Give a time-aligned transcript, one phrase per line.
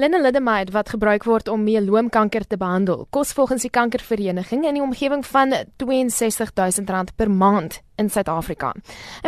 [0.00, 5.20] Lenalidomide wat gebruik word om meloomkanker te behandel, kos volgens die kankervereniging in die omgewing
[5.28, 8.70] van R62000 per maand in Suid-Afrika.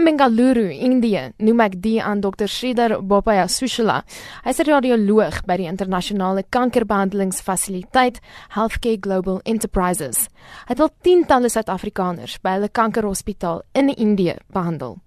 [0.01, 2.49] In Bengaluru, Indië, noem ek die aan Dr.
[2.49, 3.99] Sridhar Bopaya Sushila.
[4.45, 8.21] Hy is 'n radioloog by die internasionale kankerbehandelingsfasiliteit
[8.57, 10.29] Healthcare Global Enterprises.
[10.69, 15.01] Hy het al tientalle Suid-Afrikaners by hulle kankerhospitaal in Indië behandel.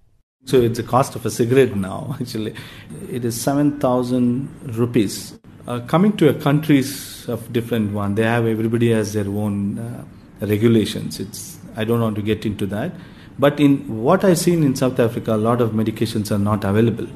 [0.45, 2.53] So it's the cost of a cigarette now, actually.
[3.09, 4.47] It is 7,000
[4.77, 5.33] rupees
[5.67, 10.03] uh, coming to a countries of different one, they have everybody has their own uh,
[10.45, 11.19] regulations.
[11.19, 12.91] It's I don't want to get into that,
[13.37, 17.07] but in what I've seen in South Africa, a lot of medications are not available.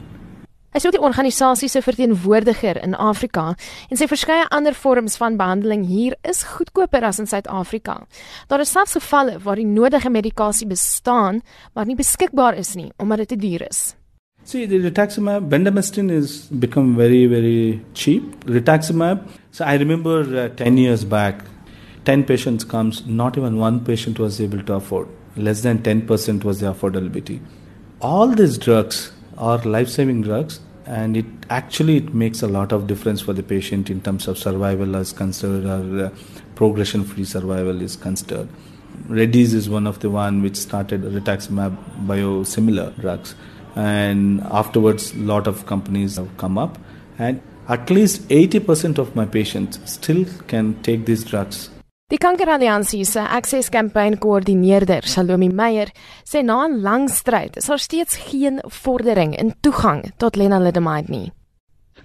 [0.69, 3.55] Hy sê die organisasie se verteenwoordiger in Afrika
[3.89, 8.03] en sê verskeie ander vorms van behandeling hier is goedkoper as in Suid-Afrika.
[8.53, 11.41] Daar is selfs gevalle waar die nodige medikasie bestaan,
[11.73, 13.98] maar nie beskikbaar is nie omdat dit te duur is.
[14.49, 18.23] See, the rituximab, bendamustine is become very, very cheap.
[18.45, 21.43] Rituximab, so I remember uh, 10 years back,
[22.05, 25.07] 10 patients comes, not even one patient was able to afford.
[25.35, 27.39] Less than 10% was the affordability.
[28.01, 33.21] All these drugs are life-saving drugs and it actually it makes a lot of difference
[33.21, 36.09] for the patient in terms of survival as considered or uh,
[36.55, 38.49] progression-free survival is considered.
[39.07, 43.35] Reddy's is one of the one which started rituximab biosimilar drugs
[43.75, 46.77] and afterwards a lot of companies have come up
[47.17, 51.69] and at least 80% of my patients still can take these drugs
[52.11, 55.91] Die Kankeralliansie se Access Campaign koördineerder, Salomi Meyer,
[56.25, 61.31] sê na 'n lang stryd is daar steeds geen vordering in toegang tot lenalidomide nie.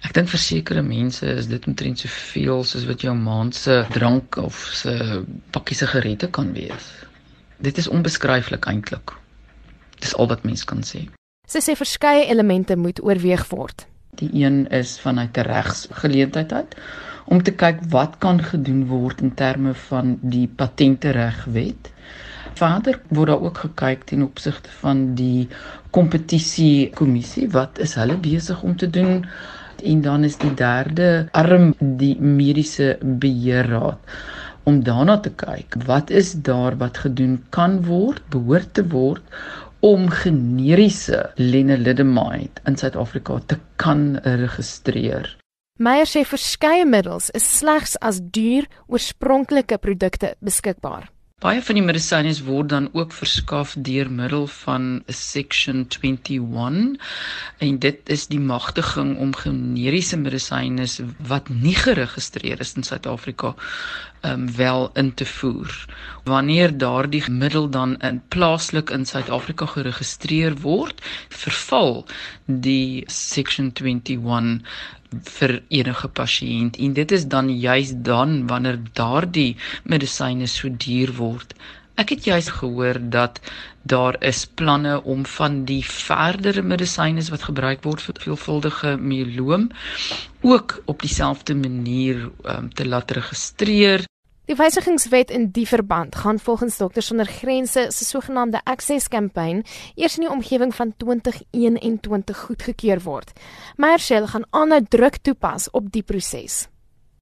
[0.03, 4.37] Ek dink vir sekere mense is dit omtrent soveel soos wat jou maand se drank
[4.37, 4.93] of se
[5.51, 6.91] pakkie sigarette kan wees.
[7.57, 9.11] Dit is onbeskryflik eintlik.
[9.99, 11.07] Dis al wat mens kan sê.
[11.45, 13.85] Sy sê verskeie elemente moet oorweeg word.
[14.17, 16.75] Die een is vanuit 'n regsgeleentheid uit
[17.25, 21.91] om te kyk wat kan gedoen word in terme van die patenteregwet.
[22.53, 25.47] Verder word daar ook gekyk ten opsigte van die
[25.91, 29.25] kompetisie kommissie wat is hulle besig om te doen
[29.83, 33.99] en dan is die derde arm die mediese beheerraad
[34.63, 39.21] om daarna te kyk wat is daar wat gedoen kan word behoort te word
[39.85, 45.35] om generiese lenalidomide in Suid-Afrika te kan registreer.
[45.77, 51.11] Meyer sê verskeie middels is slegs as duur oorspronklike produkte beskikbaar.
[51.43, 56.95] Baie van die medisyne word dan ook verskaf deur middel van Section 21
[57.59, 60.87] en dit is die magtiging om generiese medisyne
[61.19, 63.51] wat nie geregistreer is in Suid-Afrika
[64.25, 65.85] um, wel in te voer.
[66.23, 72.05] Wanneer daardie middel dan in plaaslik in Suid-Afrika geregistreer word, verval
[72.45, 74.61] die Section 21
[75.23, 81.53] vir enige pasiënt en dit is dan juis dan wanneer daardie medisyne so duur word.
[81.95, 83.39] Ek het juis gehoor dat
[83.87, 89.69] daar is planne om van die verdere medisyne wat gebruik word vir veelvuldige mieloom
[90.41, 94.03] ook op dieselfde manier um, te laat registreer
[94.45, 99.63] Die wysigingswet in die verband gaan volgens Dokters sonder Grense se sogenaamde Access Campaign
[99.95, 103.31] eers in die omgewing van 2021 goedgekeur word.
[103.81, 106.67] Meyersel gaan aanhou druk toepas op die proses.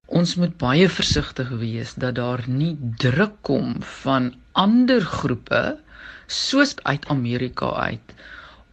[0.06, 5.64] Ons moet baie versigtig wees dat daar nie druk kom van ander groepe
[6.26, 8.14] soos uit Amerika uit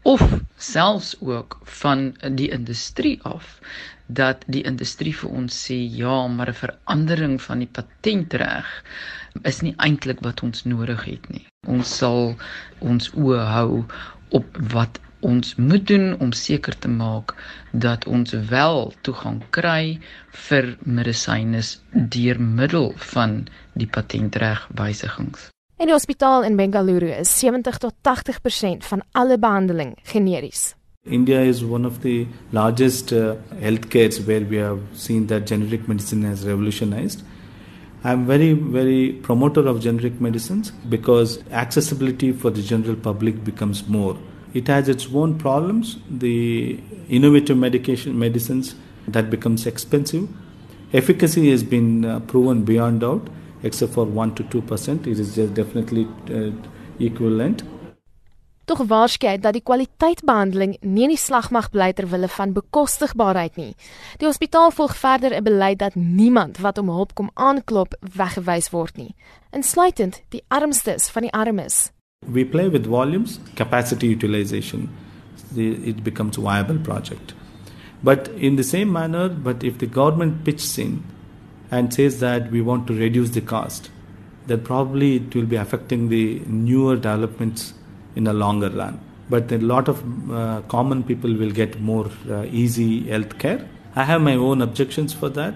[0.04, 3.60] of selfs ook van die industrie af
[4.20, 8.68] dat die industrie vir ons sê ja, maar 'n verandering van die patentreg
[9.44, 11.46] is nie eintlik wat ons nodig het nie.
[11.68, 12.36] Ons sal
[12.80, 13.86] ons oë hou
[14.30, 17.36] op wat ons moet doen om seker te maak
[17.72, 20.00] dat ons wel toegang kry
[20.48, 21.62] vir medisyne
[21.94, 25.50] deur middel van die patentreg wysigings.
[25.78, 30.76] In die hospitaal in Bengaluru is 70 tot 80% van alle behandeling generies.
[31.10, 36.22] India is one of the largest uh, healthcares where we have seen that generic medicine
[36.22, 37.24] has revolutionized.
[38.04, 44.16] I'm very, very promoter of generic medicines because accessibility for the general public becomes more.
[44.54, 45.98] It has its own problems.
[46.08, 48.76] The innovative medication medicines
[49.08, 50.30] that becomes expensive.
[50.94, 53.28] Efficacy has been uh, proven beyond doubt
[53.64, 55.08] except for 1 to 2%.
[55.08, 56.52] It is just definitely uh,
[57.00, 57.64] equivalent.
[58.72, 63.58] Tog waarskynlik dat die kwaliteitbehandeling nie in die slag mag bly ter wille van bekostigbaarheid
[63.60, 63.74] nie.
[64.22, 68.96] Die hospitaal volg verder 'n beleid dat niemand wat om hulp kom aanklop weggewys word
[68.98, 69.16] nie,
[69.52, 71.92] insluitend die armstes van die armes.
[72.26, 74.90] We play with volumes, capacity utilization.
[75.56, 77.36] It becomes a viable project.
[78.00, 81.04] But in the same manner, but if the government pitches in
[81.70, 83.92] and says that we want to reduce the cost,
[84.48, 87.74] then probably it will be affecting the newer developments
[88.16, 89.00] in a longer run.
[89.30, 93.68] But a lot of uh, common people will get more uh, easy health care.
[93.96, 95.54] I have my own objections for that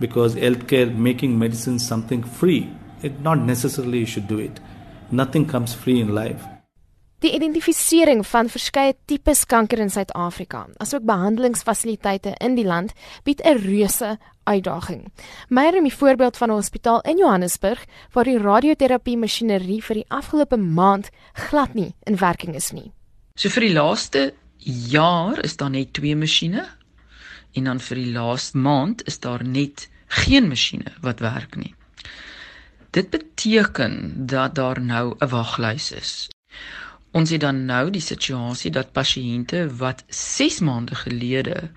[0.00, 2.70] because healthcare making medicine something free,
[3.02, 4.58] it not necessarily you should do it.
[5.10, 6.42] Nothing comes free in life.
[7.22, 12.90] Die identifisering van verskeie tipes kanker in Suid-Afrika, asook behandelingsfasiliteite in die land,
[13.22, 15.06] bied 'n reuse uitdaging.
[15.48, 20.08] Meyer in die voorbeeld van 'n hospitaal in Johannesburg waar die radioterapie masjinerie vir die
[20.08, 22.92] afgelope maand glad nie in werking is nie.
[23.34, 24.34] So vir die laaste
[24.90, 26.66] jaar is daar net twee masjiene
[27.52, 31.74] en dan vir die laaste maand is daar net geen masjiene wat werk nie.
[32.90, 36.28] Dit beteken dat daar nou 'n waglys is.
[37.12, 41.70] Ons het dan nou die situasie dat pasiënte wat 6 maande gelede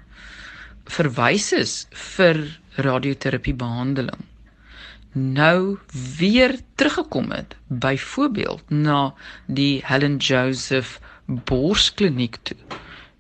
[0.86, 2.40] verwys is vir
[2.76, 4.24] radioterapie behandeling
[5.16, 5.78] nou
[6.18, 9.14] weer teruggekom het byvoorbeeld na
[9.46, 12.58] die Helen Joseph borskliniek toe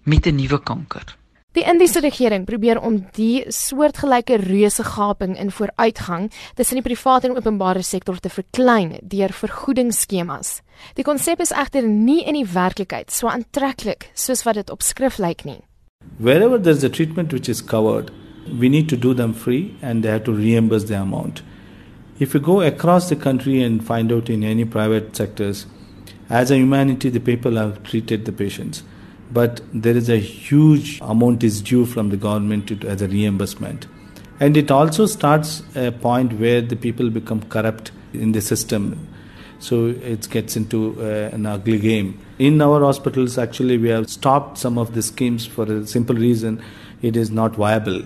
[0.03, 1.15] met 'n nuwe kanker.
[1.55, 6.25] Die Indiese regering probeer om die soortgelyke reuse gaping in vooruitgang
[6.57, 10.49] tussen die private en openbare sektor te verklein deur vergoedingsskemas.
[10.99, 15.15] Die konsep is egter nie in die werklikheid so aantreklik soos wat dit op skrif
[15.15, 15.61] lyk nie.
[16.19, 18.11] Wherever there's a treatment which is covered,
[18.59, 21.39] we need to do them free and they have to reimburse the amount.
[22.19, 25.67] If you go across the country and find out in any private sectors,
[26.27, 28.83] as a humanity, the people have treated the patients
[29.31, 33.87] but there is a huge amount is due from the government to, as a reimbursement
[34.39, 39.07] and it also starts a point where the people become corrupt in the system
[39.59, 44.57] so it gets into uh, an ugly game in our hospitals actually we have stopped
[44.57, 46.61] some of the schemes for a simple reason
[47.01, 48.01] it is not viable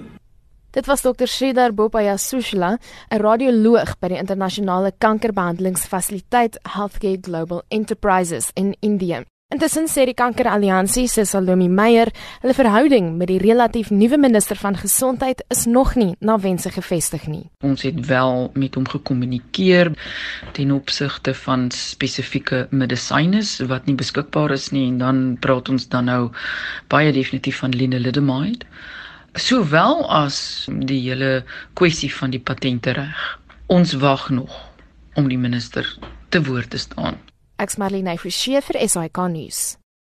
[0.72, 1.26] Dit was Dr.
[1.26, 2.78] Sridhar Bopaya Sushla,
[3.10, 9.26] 'n radioloog by die internasionale kankerbehandelingsfasiliteit Healthcare Global Enterprises in Indië.
[9.50, 12.12] Intussen sê die Kankeralliansie se Salomi Meyer,
[12.44, 17.24] hulle verhouding met die relatief nuwe minister van gesondheid is nog nie na wense gevestig
[17.26, 17.48] nie.
[17.66, 19.90] Ons het wel met hom gekommunikeer
[20.54, 23.42] ten opsigte van spesifieke medisyne
[23.72, 26.20] wat nie beskikbaar is nie en dan praat ons dan nou
[26.94, 28.70] baie definitief van lenalidomide
[29.34, 31.40] sowel as die hele
[31.74, 33.26] kwessie van die patente reg.
[33.66, 34.54] Ons wag nog
[35.18, 35.90] om die minister
[36.30, 37.18] te woord te staan.
[37.60, 39.60] Ek's Marlene Forsie vir SAK nuus.